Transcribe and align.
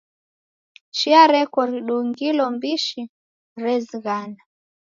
Chia 0.95 1.23
reko 1.33 1.59
ridungilo 1.71 2.45
mbishi 2.55 3.01
rezighana. 3.63 4.41